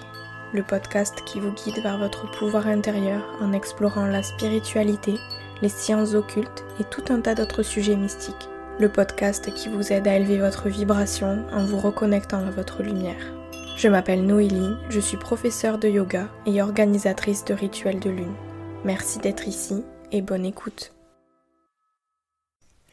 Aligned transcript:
le 0.54 0.62
podcast 0.62 1.22
qui 1.26 1.40
vous 1.40 1.52
guide 1.52 1.82
vers 1.82 1.98
votre 1.98 2.30
pouvoir 2.38 2.68
intérieur 2.68 3.22
en 3.42 3.52
explorant 3.52 4.06
la 4.06 4.22
spiritualité, 4.22 5.16
les 5.60 5.68
sciences 5.68 6.14
occultes 6.14 6.64
et 6.80 6.84
tout 6.84 7.04
un 7.12 7.20
tas 7.20 7.34
d'autres 7.34 7.62
sujets 7.62 7.96
mystiques. 7.96 8.48
Le 8.78 8.88
podcast 8.88 9.52
qui 9.52 9.68
vous 9.68 9.92
aide 9.92 10.08
à 10.08 10.16
élever 10.16 10.38
votre 10.38 10.70
vibration 10.70 11.44
en 11.52 11.66
vous 11.66 11.80
reconnectant 11.80 12.46
à 12.46 12.50
votre 12.50 12.82
lumière. 12.82 13.34
Je 13.76 13.88
m'appelle 13.88 14.24
Noélie, 14.24 14.72
je 14.88 15.00
suis 15.00 15.18
professeure 15.18 15.76
de 15.76 15.88
yoga 15.88 16.30
et 16.46 16.62
organisatrice 16.62 17.44
de 17.44 17.52
rituels 17.52 18.00
de 18.00 18.08
lune. 18.08 18.36
Merci 18.82 19.18
d'être 19.18 19.46
ici 19.46 19.82
et 20.10 20.22
bonne 20.22 20.46
écoute. 20.46 20.94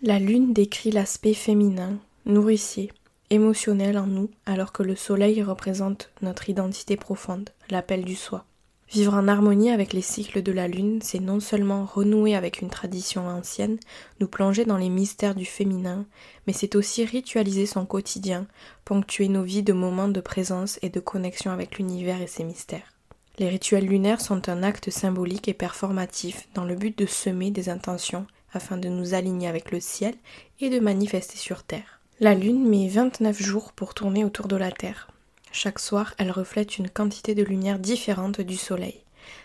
La 0.01 0.19
lune 0.19 0.51
décrit 0.51 0.91
l'aspect 0.91 1.33
féminin, 1.33 1.97
nourricier, 2.25 2.91
émotionnel 3.29 3.97
en 3.97 4.05
nous, 4.05 4.29
alors 4.45 4.73
que 4.73 4.83
le 4.83 4.97
soleil 4.97 5.41
représente 5.41 6.11
notre 6.21 6.49
identité 6.49 6.97
profonde, 6.97 7.51
l'appel 7.69 8.03
du 8.03 8.15
soi. 8.15 8.43
Vivre 8.91 9.13
en 9.13 9.29
harmonie 9.29 9.71
avec 9.71 9.93
les 9.93 10.01
cycles 10.01 10.43
de 10.43 10.51
la 10.51 10.67
lune, 10.67 10.99
c'est 11.01 11.21
non 11.21 11.39
seulement 11.39 11.85
renouer 11.85 12.35
avec 12.35 12.61
une 12.61 12.69
tradition 12.69 13.25
ancienne, 13.25 13.79
nous 14.19 14.27
plonger 14.27 14.65
dans 14.65 14.77
les 14.77 14.89
mystères 14.89 15.35
du 15.35 15.45
féminin, 15.45 16.05
mais 16.47 16.53
c'est 16.53 16.75
aussi 16.75 17.05
ritualiser 17.05 17.65
son 17.65 17.85
quotidien, 17.85 18.45
ponctuer 18.83 19.29
nos 19.29 19.43
vies 19.43 19.63
de 19.63 19.73
moments 19.73 20.09
de 20.09 20.21
présence 20.21 20.79
et 20.81 20.89
de 20.89 20.99
connexion 20.99 21.51
avec 21.51 21.77
l'univers 21.77 22.21
et 22.21 22.27
ses 22.27 22.43
mystères. 22.43 22.96
Les 23.39 23.49
rituels 23.49 23.85
lunaires 23.85 24.21
sont 24.21 24.49
un 24.49 24.63
acte 24.63 24.89
symbolique 24.89 25.47
et 25.47 25.53
performatif 25.53 26.47
dans 26.55 26.63
le 26.63 26.75
but 26.75 26.97
de 26.97 27.05
semer 27.05 27.51
des 27.51 27.69
intentions 27.69 28.25
afin 28.51 28.77
de 28.77 28.89
nous 28.89 29.13
aligner 29.13 29.47
avec 29.47 29.71
le 29.71 29.79
ciel 29.79 30.15
et 30.59 30.71
de 30.71 30.79
manifester 30.79 31.37
sur 31.37 31.61
Terre. 31.61 31.99
La 32.19 32.33
Lune 32.33 32.67
met 32.67 32.87
29 32.87 33.39
jours 33.39 33.73
pour 33.73 33.93
tourner 33.93 34.25
autour 34.25 34.47
de 34.47 34.55
la 34.55 34.71
Terre. 34.71 35.09
Chaque 35.51 35.77
soir, 35.77 36.15
elle 36.17 36.31
reflète 36.31 36.79
une 36.79 36.89
quantité 36.89 37.35
de 37.35 37.43
lumière 37.43 37.77
différente 37.77 38.41
du 38.41 38.57
Soleil. 38.57 39.01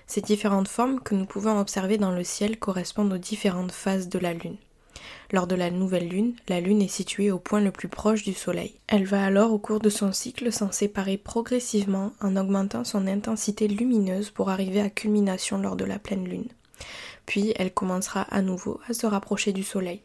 Ces 0.07 0.23
différentes 0.23 0.69
formes 0.69 1.01
que 1.01 1.15
nous 1.15 1.27
pouvons 1.27 1.59
observer 1.59 1.99
dans 1.99 2.13
le 2.13 2.25
ciel 2.25 2.59
correspondent 2.59 3.13
aux 3.13 3.19
différentes 3.19 3.73
phases 3.73 4.09
de 4.09 4.19
la 4.19 4.33
Lune. 4.33 4.57
Lors 5.33 5.47
de 5.47 5.55
la 5.55 5.71
nouvelle 5.71 6.09
lune, 6.09 6.35
la 6.49 6.61
lune 6.61 6.83
est 6.83 6.89
située 6.89 7.31
au 7.31 7.39
point 7.39 7.61
le 7.61 7.71
plus 7.71 7.89
proche 7.89 8.23
du 8.23 8.35
soleil. 8.35 8.75
Elle 8.87 9.05
va 9.05 9.25
alors 9.25 9.53
au 9.53 9.59
cours 9.59 9.81
de 9.81 9.89
son 9.89 10.13
cycle 10.13 10.53
s'en 10.53 10.73
séparer 10.73 11.17
progressivement 11.17 12.13
en 12.21 12.37
augmentant 12.37 12.85
son 12.85 13.07
intensité 13.07 13.69
lumineuse 13.69 14.31
pour 14.31 14.51
arriver 14.51 14.81
à 14.81 14.91
culmination 14.91 15.59
lors 15.59 15.77
de 15.77 15.85
la 15.85 15.99
pleine 15.99 16.29
lune. 16.29 16.49
Puis 17.27 17.53
elle 17.57 17.73
commencera 17.73 18.23
à 18.23 18.43
nouveau 18.43 18.81
à 18.89 18.95
se 18.95 19.07
rapprocher 19.07 19.53
du 19.53 19.63
soleil. 19.63 20.03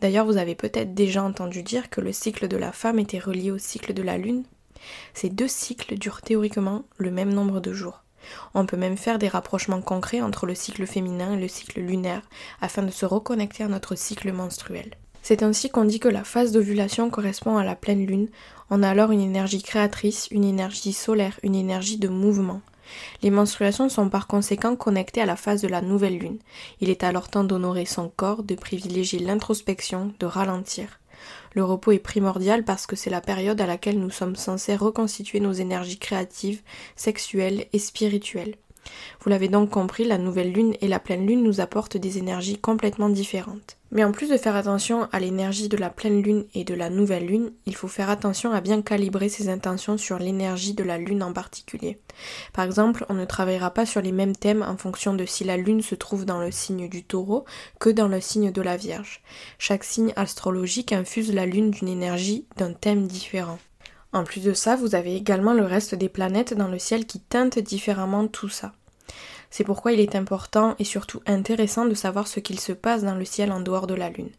D'ailleurs, 0.00 0.26
vous 0.26 0.38
avez 0.38 0.54
peut-être 0.54 0.94
déjà 0.94 1.22
entendu 1.22 1.62
dire 1.62 1.90
que 1.90 2.00
le 2.00 2.12
cycle 2.12 2.48
de 2.48 2.56
la 2.56 2.72
femme 2.72 2.98
était 2.98 3.18
relié 3.18 3.50
au 3.50 3.58
cycle 3.58 3.92
de 3.92 4.02
la 4.02 4.18
lune. 4.18 4.44
Ces 5.14 5.28
deux 5.28 5.48
cycles 5.48 5.98
durent 5.98 6.22
théoriquement 6.22 6.84
le 6.96 7.10
même 7.10 7.32
nombre 7.32 7.60
de 7.60 7.72
jours. 7.72 8.02
On 8.54 8.66
peut 8.66 8.76
même 8.76 8.96
faire 8.96 9.18
des 9.18 9.28
rapprochements 9.28 9.80
concrets 9.80 10.20
entre 10.20 10.46
le 10.46 10.54
cycle 10.54 10.86
féminin 10.86 11.34
et 11.34 11.40
le 11.40 11.48
cycle 11.48 11.80
lunaire 11.80 12.22
afin 12.60 12.82
de 12.82 12.90
se 12.90 13.06
reconnecter 13.06 13.64
à 13.64 13.68
notre 13.68 13.94
cycle 13.94 14.32
menstruel. 14.32 14.90
C'est 15.22 15.42
ainsi 15.42 15.68
qu'on 15.68 15.84
dit 15.84 16.00
que 16.00 16.08
la 16.08 16.24
phase 16.24 16.52
d'ovulation 16.52 17.10
correspond 17.10 17.58
à 17.58 17.64
la 17.64 17.74
pleine 17.74 18.06
lune. 18.06 18.28
On 18.70 18.82
a 18.82 18.88
alors 18.88 19.10
une 19.10 19.20
énergie 19.20 19.62
créatrice, 19.62 20.28
une 20.30 20.44
énergie 20.44 20.92
solaire, 20.92 21.38
une 21.42 21.54
énergie 21.54 21.98
de 21.98 22.08
mouvement. 22.08 22.62
Les 23.22 23.30
menstruations 23.30 23.88
sont 23.88 24.08
par 24.08 24.26
conséquent 24.26 24.76
connectées 24.76 25.20
à 25.20 25.26
la 25.26 25.36
phase 25.36 25.60
de 25.60 25.68
la 25.68 25.82
nouvelle 25.82 26.18
lune. 26.18 26.38
Il 26.80 26.88
est 26.88 27.04
alors 27.04 27.28
temps 27.28 27.44
d'honorer 27.44 27.84
son 27.84 28.08
corps, 28.08 28.42
de 28.42 28.54
privilégier 28.54 29.18
l'introspection, 29.18 30.12
de 30.18 30.26
ralentir. 30.26 30.98
Le 31.54 31.64
repos 31.64 31.92
est 31.92 31.98
primordial 31.98 32.64
parce 32.64 32.86
que 32.86 32.96
c'est 32.96 33.10
la 33.10 33.20
période 33.20 33.60
à 33.60 33.66
laquelle 33.66 33.98
nous 33.98 34.10
sommes 34.10 34.36
censés 34.36 34.76
reconstituer 34.76 35.40
nos 35.40 35.52
énergies 35.52 35.98
créatives, 35.98 36.62
sexuelles 36.96 37.66
et 37.72 37.78
spirituelles. 37.78 38.56
Vous 39.20 39.30
l'avez 39.30 39.48
donc 39.48 39.70
compris, 39.70 40.04
la 40.04 40.18
nouvelle 40.18 40.52
lune 40.52 40.74
et 40.80 40.88
la 40.88 41.00
pleine 41.00 41.26
lune 41.26 41.42
nous 41.42 41.60
apportent 41.60 41.96
des 41.96 42.18
énergies 42.18 42.58
complètement 42.58 43.08
différentes. 43.08 43.78
Mais 43.90 44.04
en 44.04 44.12
plus 44.12 44.28
de 44.28 44.36
faire 44.36 44.54
attention 44.54 45.08
à 45.12 45.20
l'énergie 45.20 45.68
de 45.68 45.76
la 45.76 45.88
pleine 45.88 46.22
lune 46.22 46.44
et 46.54 46.64
de 46.64 46.74
la 46.74 46.90
nouvelle 46.90 47.26
lune, 47.26 47.52
il 47.64 47.74
faut 47.74 47.88
faire 47.88 48.10
attention 48.10 48.52
à 48.52 48.60
bien 48.60 48.82
calibrer 48.82 49.30
ses 49.30 49.48
intentions 49.48 49.96
sur 49.96 50.18
l'énergie 50.18 50.74
de 50.74 50.84
la 50.84 50.98
lune 50.98 51.22
en 51.22 51.32
particulier. 51.32 51.98
Par 52.52 52.64
exemple, 52.64 53.06
on 53.08 53.14
ne 53.14 53.24
travaillera 53.24 53.70
pas 53.70 53.86
sur 53.86 54.02
les 54.02 54.12
mêmes 54.12 54.36
thèmes 54.36 54.62
en 54.62 54.76
fonction 54.76 55.14
de 55.14 55.24
si 55.24 55.44
la 55.44 55.56
lune 55.56 55.80
se 55.80 55.94
trouve 55.94 56.26
dans 56.26 56.40
le 56.40 56.50
signe 56.50 56.88
du 56.88 57.02
taureau 57.02 57.44
que 57.80 57.88
dans 57.88 58.08
le 58.08 58.20
signe 58.20 58.52
de 58.52 58.62
la 58.62 58.76
Vierge. 58.76 59.22
Chaque 59.58 59.84
signe 59.84 60.12
astrologique 60.16 60.92
infuse 60.92 61.32
la 61.32 61.46
lune 61.46 61.70
d'une 61.70 61.88
énergie, 61.88 62.46
d'un 62.56 62.74
thème 62.74 63.06
différent. 63.06 63.58
En 64.12 64.24
plus 64.24 64.42
de 64.42 64.52
ça, 64.52 64.76
vous 64.76 64.94
avez 64.94 65.16
également 65.16 65.52
le 65.52 65.64
reste 65.64 65.94
des 65.94 66.08
planètes 66.08 66.54
dans 66.54 66.68
le 66.68 66.78
ciel 66.78 67.06
qui 67.06 67.20
teintent 67.20 67.58
différemment 67.58 68.26
tout 68.26 68.48
ça. 68.48 68.72
C'est 69.50 69.64
pourquoi 69.64 69.92
il 69.92 70.00
est 70.00 70.14
important 70.14 70.74
et 70.78 70.84
surtout 70.84 71.20
intéressant 71.26 71.86
de 71.86 71.94
savoir 71.94 72.28
ce 72.28 72.40
qu'il 72.40 72.60
se 72.60 72.72
passe 72.72 73.02
dans 73.02 73.14
le 73.14 73.24
ciel 73.24 73.50
en 73.50 73.60
dehors 73.60 73.86
de 73.86 73.94
la 73.94 74.10
Lune. 74.10 74.30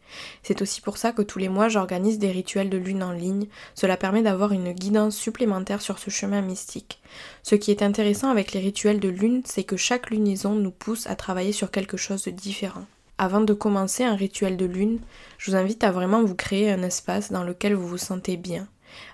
C'est 0.44 0.62
aussi 0.62 0.82
pour 0.82 0.98
ça 0.98 1.12
que 1.12 1.22
tous 1.22 1.40
les 1.40 1.50
mois 1.50 1.68
j'organise 1.68 2.20
des 2.20 2.32
rituels 2.32 2.70
de 2.70 2.78
Lune 2.78 3.04
en 3.04 3.12
ligne. 3.12 3.48
Cela 3.74 3.98
permet 3.98 4.22
d'avoir 4.22 4.52
une 4.52 4.72
guidance 4.72 5.16
supplémentaire 5.16 5.82
sur 5.82 5.98
ce 5.98 6.10
chemin 6.10 6.42
mystique. 6.42 7.02
Ce 7.44 7.56
qui 7.56 7.72
est 7.72 7.82
intéressant 7.82 8.30
avec 8.30 8.54
les 8.54 8.60
rituels 8.60 9.00
de 9.00 9.10
Lune, 9.10 9.42
c'est 9.46 9.64
que 9.64 9.78
chaque 9.78 10.10
lunaison 10.10 10.54
nous 10.54 10.72
pousse 10.72 11.08
à 11.08 11.16
travailler 11.16 11.54
sur 11.54 11.72
quelque 11.72 11.98
chose 11.98 12.24
de 12.24 12.32
différent. 12.32 12.86
Avant 13.22 13.42
de 13.42 13.54
commencer 13.54 14.06
un 14.06 14.16
rituel 14.16 14.56
de 14.56 14.66
lune, 14.66 15.00
je 15.38 15.52
vous 15.52 15.58
invite 15.58 15.84
à 15.84 15.92
vraiment 15.92 16.24
vous 16.24 16.36
créer 16.36 16.72
un 16.72 16.82
espace 16.84 17.34
dans 17.34 17.44
lequel 17.44 17.74
vous 17.76 17.86
vous 17.86 17.98
sentez 17.98 18.38
bien, 18.38 18.66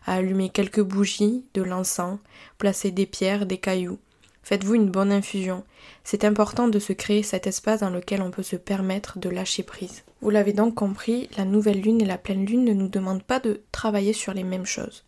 à 0.05 0.13
allumer 0.13 0.49
quelques 0.49 0.83
bougies, 0.83 1.43
de 1.55 1.63
l'encens, 1.63 2.19
placer 2.59 2.91
des 2.91 3.07
pierres, 3.07 3.47
des 3.47 3.57
cailloux, 3.57 3.97
Faites-vous 4.45 4.75
une 4.75 4.91
bonne 4.91 5.11
infusion. 5.11 5.63
C'est 6.03 6.23
important 6.23 6.67
de 6.67 6.77
se 6.77 6.93
créer 6.93 7.23
cet 7.23 7.47
espace 7.47 7.79
dans 7.79 7.89
lequel 7.89 8.21
on 8.21 8.29
peut 8.29 8.43
se 8.43 8.55
permettre 8.55 9.17
de 9.17 9.27
lâcher 9.27 9.63
prise. 9.63 10.03
Vous 10.21 10.29
l'avez 10.29 10.53
donc 10.53 10.75
compris, 10.75 11.31
la 11.35 11.45
nouvelle 11.45 11.81
lune 11.81 11.99
et 11.99 12.05
la 12.05 12.19
pleine 12.19 12.45
lune 12.45 12.63
ne 12.63 12.73
nous 12.73 12.87
demandent 12.87 13.23
pas 13.23 13.39
de 13.39 13.61
travailler 13.71 14.13
sur 14.13 14.35
les 14.35 14.43
mêmes 14.43 14.67
choses. 14.67 15.03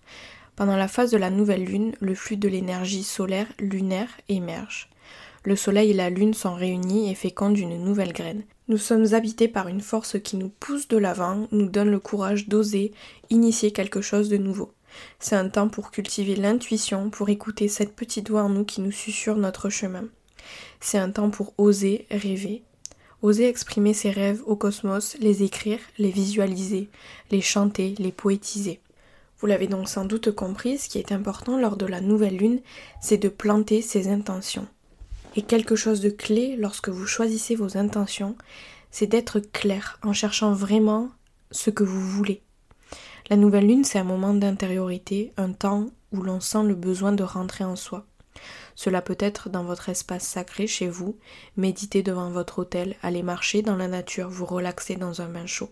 Pendant 0.56 0.76
la 0.76 0.88
phase 0.88 1.12
de 1.12 1.18
la 1.18 1.30
nouvelle 1.30 1.66
lune, 1.66 1.94
le 2.00 2.16
flux 2.16 2.38
de 2.38 2.48
l'énergie 2.48 3.04
solaire 3.04 3.46
lunaire 3.60 4.10
émerge. 4.28 4.90
Le 5.44 5.56
soleil 5.56 5.92
et 5.92 5.94
la 5.94 6.10
lune 6.10 6.34
sont 6.34 6.56
réunis 6.56 7.12
et 7.12 7.16
fécondent 7.16 7.60
une 7.60 7.84
nouvelle 7.84 8.14
graine. 8.14 8.42
Nous 8.70 8.80
sommes 8.80 9.14
habités 9.14 9.48
par 9.48 9.68
une 9.68 9.82
force 9.82 10.20
qui 10.20 10.38
nous 10.38 10.50
pousse 10.50 10.88
de 10.88 10.98
l'avant, 10.98 11.48
nous 11.52 11.70
donne 11.70 11.92
le 11.92 12.00
courage 12.00 12.48
d'oser 12.48 12.92
initier 13.30 13.72
quelque 13.72 14.02
chose 14.02 14.30
de 14.30 14.38
nouveau. 14.38 14.74
C'est 15.20 15.36
un 15.36 15.50
temps 15.50 15.70
pour 15.70 15.92
cultiver 15.92 16.36
l'intuition, 16.36 17.10
pour 17.10 17.30
écouter 17.30 17.68
cette 17.68 17.96
petite 17.96 18.30
voix 18.30 18.44
en 18.44 18.50
nous 18.50 18.66
qui 18.66 18.82
nous 18.82 18.92
susurre 18.92 19.38
notre 19.38 19.70
chemin. 19.70 20.06
C'est 20.80 20.98
un 20.98 21.12
temps 21.12 21.30
pour 21.30 21.54
oser 21.58 22.06
rêver, 22.10 22.64
oser 23.22 23.48
exprimer 23.48 23.94
ses 23.94 24.12
rêves 24.12 24.42
au 24.46 24.56
cosmos, 24.56 25.18
les 25.20 25.44
écrire, 25.44 25.80
les 25.98 26.12
visualiser, 26.12 26.90
les 27.32 27.42
chanter, 27.42 27.96
les 27.98 28.12
poétiser. 28.12 28.80
Vous 29.40 29.48
l'avez 29.48 29.68
donc 29.68 29.88
sans 29.88 30.06
doute 30.06 30.32
compris, 30.32 30.78
ce 30.78 30.90
qui 30.90 30.98
est 30.98 31.12
important 31.12 31.60
lors 31.60 31.78
de 31.78 31.86
la 31.86 32.02
nouvelle 32.02 32.38
lune, 32.38 32.62
c'est 33.02 33.18
de 33.18 33.30
planter 33.30 33.82
ses 33.82 34.08
intentions. 34.08 34.68
Et 35.36 35.44
quelque 35.44 35.76
chose 35.76 36.02
de 36.02 36.10
clé 36.10 36.56
lorsque 36.58 36.90
vous 36.90 37.06
choisissez 37.06 37.56
vos 37.56 37.78
intentions, 37.78 38.36
c'est 38.90 39.06
d'être 39.06 39.40
clair 39.40 40.00
en 40.02 40.14
cherchant 40.14 40.54
vraiment 40.54 41.10
ce 41.52 41.70
que 41.70 41.84
vous 41.84 42.02
voulez. 42.02 42.42
La 43.30 43.36
nouvelle 43.36 43.68
lune, 43.68 43.84
c'est 43.84 44.00
un 44.00 44.06
moment 44.06 44.34
d'intériorité, 44.34 45.34
un 45.36 45.52
temps 45.52 45.88
où 46.14 46.22
l'on 46.22 46.40
sent 46.40 46.64
le 46.64 46.76
besoin 46.76 47.12
de 47.12 47.24
rentrer 47.24 47.66
en 47.66 47.76
soi. 47.76 48.06
Cela 48.74 49.02
peut 49.02 49.18
être 49.20 49.50
dans 49.50 49.66
votre 49.66 49.90
espace 49.90 50.26
sacré 50.26 50.66
chez 50.66 50.88
vous, 50.88 51.18
méditer 51.58 52.04
devant 52.04 52.30
votre 52.30 52.60
hôtel, 52.60 52.96
aller 53.02 53.24
marcher 53.24 53.64
dans 53.64 53.76
la 53.76 53.90
nature, 53.90 54.30
vous 54.30 54.46
relaxer 54.46 54.96
dans 54.96 55.22
un 55.22 55.28
bain 55.28 55.46
chaud. 55.46 55.72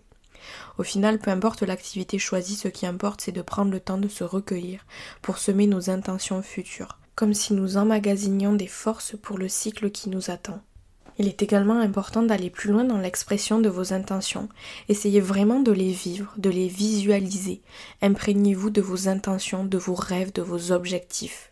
Au 0.78 0.84
final, 0.84 1.18
peu 1.18 1.32
importe 1.32 1.64
l'activité 1.64 2.20
choisie, 2.20 2.58
ce 2.58 2.68
qui 2.68 2.86
importe, 2.86 3.22
c'est 3.22 3.32
de 3.32 3.42
prendre 3.42 3.72
le 3.72 3.80
temps 3.80 3.98
de 3.98 4.10
se 4.10 4.26
recueillir 4.26 4.86
pour 5.22 5.38
semer 5.38 5.66
nos 5.66 5.90
intentions 5.90 6.42
futures, 6.42 7.00
comme 7.16 7.34
si 7.34 7.54
nous 7.54 7.78
emmagasinions 7.78 8.54
des 8.54 8.68
forces 8.68 9.16
pour 9.22 9.38
le 9.38 9.48
cycle 9.48 9.92
qui 9.92 10.10
nous 10.10 10.30
attend. 10.30 10.62
Il 11.18 11.28
est 11.28 11.42
également 11.42 11.80
important 11.80 12.24
d'aller 12.24 12.50
plus 12.50 12.72
loin 12.72 12.84
dans 12.84 12.98
l'expression 12.98 13.60
de 13.60 13.70
vos 13.70 13.94
intentions. 13.94 14.50
Essayez 14.90 15.22
vraiment 15.22 15.62
de 15.62 15.72
les 15.72 15.92
vivre, 15.92 16.34
de 16.38 16.50
les 16.50 16.68
visualiser. 16.68 17.62
Imprégnez-vous 18.02 18.70
de 18.70 18.82
vos 18.82 19.08
intentions, 19.08 19.64
de 19.64 19.78
vos 19.78 19.96
rêves, 19.96 20.34
de 20.34 20.42
vos 20.42 20.72
objectifs. 20.72 21.52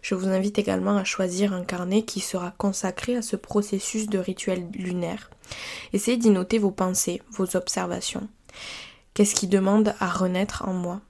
Je 0.00 0.14
vous 0.14 0.28
invite 0.28 0.58
également 0.58 0.96
à 0.96 1.04
choisir 1.04 1.52
un 1.52 1.64
carnet 1.64 2.02
qui 2.02 2.20
sera 2.20 2.52
consacré 2.52 3.16
à 3.16 3.22
ce 3.22 3.36
processus 3.36 4.06
de 4.06 4.18
rituel 4.18 4.68
lunaire. 4.72 5.30
Essayez 5.92 6.16
d'y 6.16 6.30
noter 6.30 6.58
vos 6.58 6.70
pensées, 6.70 7.20
vos 7.32 7.56
observations. 7.56 8.28
Qu'est-ce 9.14 9.34
qui 9.34 9.46
demande 9.46 9.94
à 9.98 10.08
renaître 10.08 10.64
en 10.66 10.74
moi? 10.74 11.00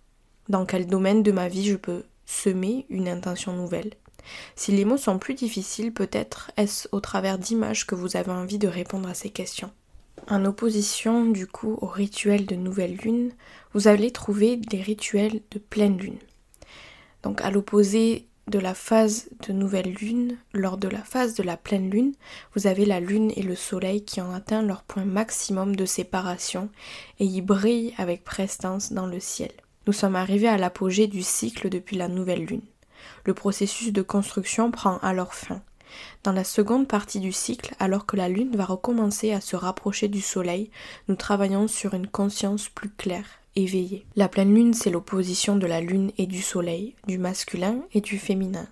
Dans 0.48 0.64
quel 0.64 0.86
domaine 0.86 1.22
de 1.22 1.32
ma 1.32 1.48
vie 1.48 1.66
je 1.66 1.76
peux 1.76 2.04
semer 2.24 2.86
une 2.88 3.08
intention 3.08 3.52
nouvelle? 3.52 3.92
Si 4.54 4.72
les 4.72 4.84
mots 4.84 4.96
sont 4.96 5.18
plus 5.18 5.34
difficiles, 5.34 5.92
peut-être 5.92 6.50
est-ce 6.56 6.88
au 6.92 7.00
travers 7.00 7.38
d'images 7.38 7.86
que 7.86 7.94
vous 7.94 8.16
avez 8.16 8.32
envie 8.32 8.58
de 8.58 8.68
répondre 8.68 9.08
à 9.08 9.14
ces 9.14 9.30
questions. 9.30 9.70
En 10.28 10.44
opposition 10.44 11.26
du 11.26 11.46
coup 11.46 11.78
au 11.80 11.86
rituel 11.86 12.46
de 12.46 12.56
nouvelle 12.56 12.96
lune, 12.96 13.32
vous 13.74 13.88
allez 13.88 14.10
trouver 14.10 14.56
des 14.56 14.80
rituels 14.80 15.40
de 15.50 15.58
pleine 15.58 15.98
lune. 15.98 16.18
Donc 17.22 17.42
à 17.42 17.50
l'opposé 17.50 18.26
de 18.48 18.58
la 18.58 18.74
phase 18.74 19.28
de 19.46 19.52
nouvelle 19.52 19.92
lune, 19.92 20.36
lors 20.52 20.78
de 20.78 20.88
la 20.88 21.02
phase 21.02 21.34
de 21.34 21.42
la 21.42 21.56
pleine 21.56 21.90
lune, 21.90 22.14
vous 22.54 22.66
avez 22.66 22.86
la 22.86 23.00
lune 23.00 23.32
et 23.36 23.42
le 23.42 23.56
soleil 23.56 24.04
qui 24.04 24.20
ont 24.20 24.32
atteint 24.32 24.62
leur 24.62 24.84
point 24.84 25.04
maximum 25.04 25.74
de 25.74 25.84
séparation 25.84 26.70
et 27.18 27.24
y 27.24 27.40
brillent 27.40 27.94
avec 27.98 28.24
prestance 28.24 28.92
dans 28.92 29.06
le 29.06 29.20
ciel. 29.20 29.50
Nous 29.86 29.92
sommes 29.92 30.16
arrivés 30.16 30.48
à 30.48 30.58
l'apogée 30.58 31.06
du 31.06 31.22
cycle 31.22 31.68
depuis 31.68 31.96
la 31.96 32.08
nouvelle 32.08 32.44
lune. 32.44 32.62
Le 33.24 33.34
processus 33.34 33.92
de 33.92 34.02
construction 34.02 34.70
prend 34.70 34.98
alors 34.98 35.34
fin. 35.34 35.62
Dans 36.24 36.32
la 36.32 36.44
seconde 36.44 36.88
partie 36.88 37.20
du 37.20 37.32
cycle, 37.32 37.74
alors 37.78 38.06
que 38.06 38.16
la 38.16 38.28
lune 38.28 38.56
va 38.56 38.64
recommencer 38.64 39.32
à 39.32 39.40
se 39.40 39.56
rapprocher 39.56 40.08
du 40.08 40.20
soleil, 40.20 40.70
nous 41.08 41.16
travaillons 41.16 41.68
sur 41.68 41.94
une 41.94 42.08
conscience 42.08 42.68
plus 42.68 42.90
claire, 42.90 43.26
éveillée. 43.54 44.04
La 44.16 44.28
pleine 44.28 44.54
lune, 44.54 44.74
c'est 44.74 44.90
l'opposition 44.90 45.56
de 45.56 45.66
la 45.66 45.80
lune 45.80 46.12
et 46.18 46.26
du 46.26 46.42
soleil, 46.42 46.94
du 47.06 47.18
masculin 47.18 47.80
et 47.92 48.00
du 48.00 48.18
féminin. 48.18 48.66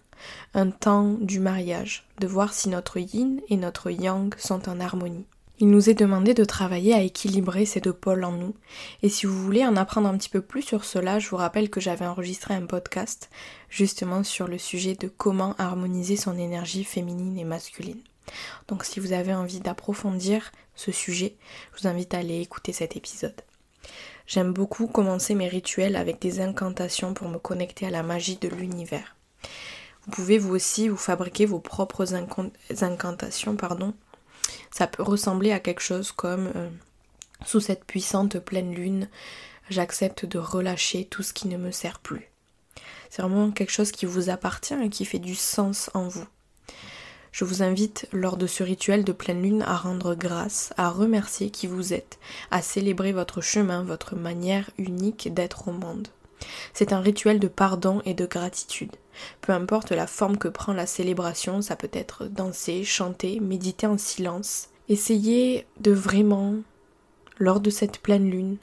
Un 0.55 0.71
temps 0.71 1.17
du 1.21 1.41
mariage, 1.41 2.07
de 2.21 2.27
voir 2.27 2.53
si 2.53 2.69
notre 2.69 2.99
yin 2.99 3.41
et 3.49 3.57
notre 3.57 3.91
yang 3.91 4.35
sont 4.39 4.69
en 4.69 4.81
harmonie. 4.81 5.27
Il 5.65 5.71
nous 5.71 5.89
est 5.89 5.95
demandé 5.95 6.35
de 6.35 6.45
travailler 6.45 6.93
à 6.93 7.01
équilibrer 7.01 7.65
ces 7.65 7.81
deux 7.81 7.95
pôles 7.95 8.25
en 8.25 8.33
nous. 8.33 8.55
Et 9.03 9.09
si 9.09 9.25
vous 9.25 9.43
voulez 9.43 9.65
en 9.65 9.77
apprendre 9.77 10.09
un 10.09 10.19
petit 10.19 10.29
peu 10.29 10.43
plus 10.43 10.61
sur 10.61 10.85
cela, 10.85 11.19
je 11.19 11.31
vous 11.31 11.39
rappelle 11.39 11.71
que 11.71 11.81
j'avais 11.81 12.05
enregistré 12.05 12.53
un 12.53 12.67
podcast 12.67 13.31
justement 13.71 14.25
sur 14.25 14.47
le 14.47 14.59
sujet 14.59 14.95
de 14.95 15.09
comment 15.09 15.55
harmoniser 15.57 16.19
son 16.19 16.37
énergie 16.37 16.85
féminine 16.85 17.39
et 17.39 17.45
masculine. 17.45 18.03
Donc 18.69 18.85
si 18.85 19.01
vous 19.01 19.15
avez 19.15 19.33
envie 19.33 19.61
d'approfondir 19.61 20.53
ce 20.75 20.93
sujet, 20.93 21.35
je 21.73 21.81
vous 21.81 21.89
invite 21.89 22.13
à 22.13 22.19
aller 22.19 22.43
écouter 22.43 22.75
cet 22.75 22.95
épisode. 22.95 23.41
J'aime 24.27 24.53
beaucoup 24.53 24.87
commencer 24.87 25.35
mes 25.35 25.49
rituels 25.49 25.97
avec 25.97 26.21
des 26.21 26.43
incantations 26.43 27.15
pour 27.15 27.31
me 27.31 27.39
connecter 27.39 27.87
à 27.87 27.91
la 27.91 28.03
magie 28.03 28.37
de 28.37 28.49
l'univers. 28.49 29.17
Vous 30.05 30.11
pouvez 30.11 30.37
vous 30.37 30.55
aussi 30.55 30.89
vous 30.89 30.99
fabriquer 30.99 31.47
vos 31.47 31.59
propres 31.59 32.13
incantations, 32.83 33.57
pardon, 33.57 33.95
ça 34.75 34.89
peut 34.89 35.05
ressembler 35.05 35.53
à 35.53 35.61
quelque 35.61 35.83
chose 35.83 36.11
comme 36.11 36.51
euh, 36.57 36.69
sous 37.47 37.61
cette 37.61 37.85
puissante 37.85 38.41
pleine 38.41 38.75
lune, 38.75 39.09
j'accepte 39.71 40.27
de 40.27 40.41
relâcher 40.41 41.05
tout 41.05 41.23
ce 41.23 41.33
qui 41.33 41.47
ne 41.47 41.57
me 41.57 41.71
sert 41.71 42.01
plus. 42.01 42.29
C'est 43.09 43.23
vraiment 43.23 43.53
quelque 43.53 43.71
chose 43.71 43.93
qui 43.93 44.05
vous 44.05 44.31
appartient 44.31 44.75
et 44.75 44.91
qui 44.91 45.05
fait 45.05 45.21
du 45.21 45.37
sens 45.37 45.93
en 45.95 46.09
vous. 46.09 46.27
Je 47.31 47.45
vous 47.45 47.63
invite 47.63 48.09
lors 48.13 48.37
de 48.37 48.49
ce 48.49 48.65
rituel 48.65 49.05
de 49.05 49.13
pleine 49.13 49.43
lune 49.45 49.63
à 49.63 49.77
rendre 49.77 50.17
grâce, 50.17 50.73
à 50.77 50.91
remercier 50.91 51.51
qui 51.51 51.69
vous 51.69 51.93
êtes, 51.95 52.19
à 52.51 52.61
célébrer 52.61 53.13
votre 53.13 53.41
chemin, 53.41 53.85
votre 53.85 54.17
manière 54.17 54.71
unique 54.77 55.33
d'être 55.33 55.69
au 55.69 55.73
monde. 55.73 56.09
C'est 56.73 56.93
un 56.93 57.01
rituel 57.01 57.39
de 57.39 57.49
pardon 57.49 58.03
et 58.05 58.15
de 58.15 58.27
gratitude. 58.27 58.93
Peu 59.41 59.53
importe 59.53 59.93
la 59.93 60.07
forme 60.07 60.39
que 60.39 60.49
prend 60.49 60.73
la 60.73 60.87
célébration, 60.87 61.63
ça 61.63 61.77
peut 61.77 61.91
être 61.93 62.27
danser, 62.27 62.85
chanter, 62.85 63.41
méditer 63.41 63.87
en 63.87 63.99
silence. 63.99 64.69
Essayez 64.89 65.67
de 65.81 65.93
vraiment, 65.93 66.57
lors 67.39 67.61
de 67.61 67.71
cette 67.71 67.99
pleine 67.99 68.31
lune, 68.31 68.57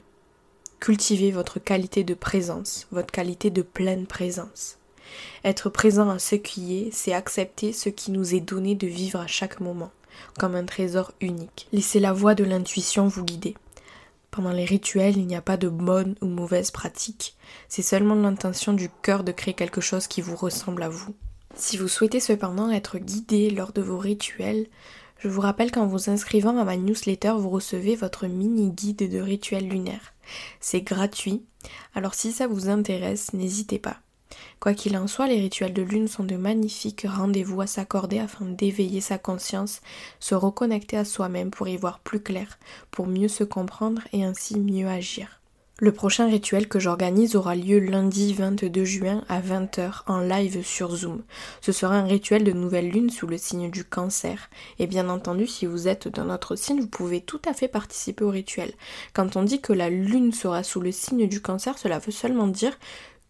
cultiver 0.80 1.30
votre 1.30 1.58
qualité 1.58 2.04
de 2.04 2.14
présence, 2.14 2.86
votre 2.90 3.12
qualité 3.12 3.50
de 3.50 3.62
pleine 3.62 4.06
présence. 4.06 4.78
Être 5.44 5.70
présent 5.70 6.10
à 6.10 6.18
ce 6.18 6.34
qui 6.34 6.76
est, 6.78 6.90
c'est 6.92 7.12
accepter 7.12 7.72
ce 7.72 7.88
qui 7.88 8.10
nous 8.10 8.34
est 8.34 8.40
donné 8.40 8.74
de 8.74 8.86
vivre 8.86 9.20
à 9.20 9.26
chaque 9.26 9.60
moment, 9.60 9.90
comme 10.38 10.54
un 10.54 10.64
trésor 10.64 11.12
unique. 11.20 11.68
Laissez 11.72 12.00
la 12.00 12.12
voix 12.12 12.34
de 12.34 12.44
l'intuition 12.44 13.06
vous 13.06 13.24
guider. 13.24 13.54
Pendant 14.32 14.52
les 14.52 14.64
rituels, 14.64 15.18
il 15.18 15.26
n'y 15.26 15.36
a 15.36 15.42
pas 15.42 15.58
de 15.58 15.68
bonne 15.68 16.14
ou 16.22 16.26
mauvaise 16.26 16.70
pratique, 16.70 17.36
c'est 17.68 17.82
seulement 17.82 18.14
l'intention 18.14 18.72
du 18.72 18.88
cœur 19.02 19.24
de 19.24 19.30
créer 19.30 19.52
quelque 19.52 19.82
chose 19.82 20.06
qui 20.06 20.22
vous 20.22 20.36
ressemble 20.36 20.82
à 20.82 20.88
vous. 20.88 21.14
Si 21.54 21.76
vous 21.76 21.86
souhaitez 21.86 22.18
cependant 22.18 22.70
être 22.70 22.96
guidé 22.96 23.50
lors 23.50 23.72
de 23.72 23.82
vos 23.82 23.98
rituels, 23.98 24.68
je 25.18 25.28
vous 25.28 25.42
rappelle 25.42 25.70
qu'en 25.70 25.86
vous 25.86 26.08
inscrivant 26.08 26.56
à 26.56 26.64
ma 26.64 26.78
newsletter, 26.78 27.34
vous 27.36 27.50
recevez 27.50 27.94
votre 27.94 28.26
mini 28.26 28.70
guide 28.70 29.06
de 29.10 29.18
rituels 29.20 29.68
lunaires. 29.68 30.14
C'est 30.60 30.80
gratuit, 30.80 31.44
alors 31.94 32.14
si 32.14 32.32
ça 32.32 32.46
vous 32.46 32.70
intéresse, 32.70 33.34
n'hésitez 33.34 33.78
pas. 33.78 33.98
Quoi 34.60 34.74
qu'il 34.74 34.96
en 34.96 35.06
soit, 35.06 35.26
les 35.26 35.40
rituels 35.40 35.72
de 35.72 35.82
lune 35.82 36.08
sont 36.08 36.24
de 36.24 36.36
magnifiques 36.36 37.06
rendez-vous 37.08 37.60
à 37.60 37.66
s'accorder 37.66 38.18
afin 38.18 38.44
d'éveiller 38.44 39.00
sa 39.00 39.18
conscience, 39.18 39.80
se 40.20 40.34
reconnecter 40.34 40.96
à 40.96 41.04
soi-même 41.04 41.50
pour 41.50 41.68
y 41.68 41.76
voir 41.76 42.00
plus 42.00 42.20
clair, 42.20 42.58
pour 42.90 43.06
mieux 43.06 43.28
se 43.28 43.44
comprendre 43.44 44.02
et 44.12 44.24
ainsi 44.24 44.58
mieux 44.58 44.88
agir. 44.88 45.42
Le 45.82 45.90
prochain 45.90 46.28
rituel 46.28 46.68
que 46.68 46.78
j'organise 46.78 47.34
aura 47.34 47.56
lieu 47.56 47.80
lundi 47.80 48.34
22 48.34 48.84
juin 48.84 49.24
à 49.28 49.40
20h 49.40 50.02
en 50.06 50.20
live 50.20 50.64
sur 50.64 50.94
Zoom. 50.94 51.24
Ce 51.60 51.72
sera 51.72 51.96
un 51.96 52.04
rituel 52.04 52.44
de 52.44 52.52
nouvelle 52.52 52.88
lune 52.88 53.10
sous 53.10 53.26
le 53.26 53.36
signe 53.36 53.68
du 53.68 53.82
cancer. 53.82 54.48
Et 54.78 54.86
bien 54.86 55.08
entendu, 55.08 55.48
si 55.48 55.66
vous 55.66 55.88
êtes 55.88 56.06
dans 56.06 56.26
notre 56.26 56.54
signe, 56.54 56.82
vous 56.82 56.86
pouvez 56.86 57.20
tout 57.20 57.40
à 57.44 57.52
fait 57.52 57.66
participer 57.66 58.22
au 58.22 58.30
rituel. 58.30 58.72
Quand 59.12 59.34
on 59.34 59.42
dit 59.42 59.60
que 59.60 59.72
la 59.72 59.90
lune 59.90 60.30
sera 60.32 60.62
sous 60.62 60.80
le 60.80 60.92
signe 60.92 61.26
du 61.26 61.42
cancer, 61.42 61.76
cela 61.78 61.98
veut 61.98 62.12
seulement 62.12 62.46
dire 62.46 62.78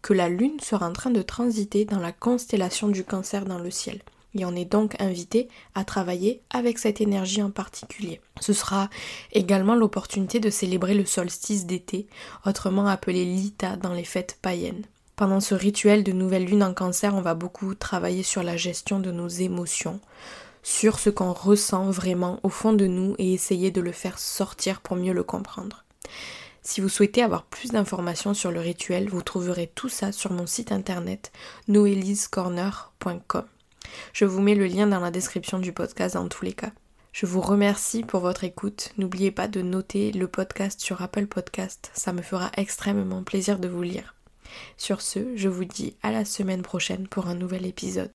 que 0.03 0.13
la 0.13 0.29
Lune 0.29 0.59
sera 0.59 0.87
en 0.87 0.93
train 0.93 1.09
de 1.09 1.23
transiter 1.23 1.85
dans 1.85 1.99
la 1.99 2.11
constellation 2.11 2.89
du 2.89 3.03
cancer 3.03 3.45
dans 3.45 3.57
le 3.57 3.71
ciel. 3.71 4.01
Et 4.35 4.45
on 4.45 4.55
est 4.55 4.65
donc 4.65 4.99
invité 4.99 5.47
à 5.75 5.85
travailler 5.85 6.41
avec 6.49 6.77
cette 6.77 7.01
énergie 7.01 7.41
en 7.41 7.51
particulier. 7.51 8.19
Ce 8.41 8.51
sera 8.51 8.89
également 9.31 9.75
l'opportunité 9.75 10.39
de 10.39 10.49
célébrer 10.49 10.93
le 10.93 11.05
solstice 11.05 11.65
d'été, 11.65 12.07
autrement 12.45 12.87
appelé 12.87 13.25
l'Ita 13.25 13.77
dans 13.77 13.93
les 13.93 14.03
fêtes 14.03 14.37
païennes. 14.41 14.83
Pendant 15.15 15.39
ce 15.39 15.55
rituel 15.55 16.03
de 16.03 16.11
nouvelle 16.11 16.45
lune 16.45 16.63
en 16.63 16.73
cancer, 16.73 17.15
on 17.15 17.21
va 17.21 17.35
beaucoup 17.35 17.73
travailler 17.73 18.23
sur 18.23 18.43
la 18.43 18.57
gestion 18.57 18.99
de 18.99 19.11
nos 19.11 19.27
émotions, 19.27 20.01
sur 20.63 20.99
ce 20.99 21.11
qu'on 21.11 21.31
ressent 21.31 21.91
vraiment 21.91 22.39
au 22.43 22.49
fond 22.49 22.73
de 22.73 22.87
nous 22.87 23.15
et 23.19 23.33
essayer 23.33 23.71
de 23.71 23.81
le 23.81 23.91
faire 23.91 24.19
sortir 24.19 24.81
pour 24.81 24.97
mieux 24.97 25.13
le 25.13 25.23
comprendre. 25.23 25.85
Si 26.65 26.79
vous 26.79 26.89
souhaitez 26.89 27.21
avoir 27.21 27.43
plus 27.43 27.71
d'informations 27.71 28.33
sur 28.33 28.49
le 28.51 28.61
rituel, 28.61 29.09
vous 29.09 29.21
trouverez 29.21 29.67
tout 29.67 29.89
ça 29.89 30.13
sur 30.13 30.31
mon 30.31 30.47
site 30.47 30.71
internet 30.71 31.33
noeliscorner.com. 31.67 33.45
Je 34.13 34.25
vous 34.25 34.41
mets 34.41 34.55
le 34.55 34.65
lien 34.65 34.87
dans 34.87 35.01
la 35.01 35.11
description 35.11 35.59
du 35.59 35.73
podcast 35.73 36.15
dans 36.15 36.29
tous 36.29 36.45
les 36.45 36.53
cas. 36.53 36.71
Je 37.11 37.25
vous 37.25 37.41
remercie 37.41 38.01
pour 38.01 38.21
votre 38.21 38.45
écoute. 38.45 38.93
N'oubliez 38.97 39.29
pas 39.29 39.49
de 39.49 39.61
noter 39.61 40.13
le 40.13 40.27
podcast 40.27 40.79
sur 40.79 41.01
Apple 41.01 41.27
Podcast. 41.27 41.91
Ça 41.93 42.13
me 42.13 42.21
fera 42.21 42.49
extrêmement 42.55 43.23
plaisir 43.23 43.59
de 43.59 43.67
vous 43.67 43.83
lire. 43.83 44.15
Sur 44.77 45.01
ce, 45.01 45.35
je 45.35 45.49
vous 45.49 45.65
dis 45.65 45.95
à 46.01 46.11
la 46.11 46.23
semaine 46.23 46.61
prochaine 46.61 47.07
pour 47.07 47.27
un 47.27 47.35
nouvel 47.35 47.65
épisode. 47.65 48.11